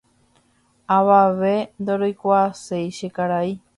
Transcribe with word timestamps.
avave 0.97 1.55
ndoroikuaái 1.81 2.85
che 2.97 3.07
karai 3.15 3.51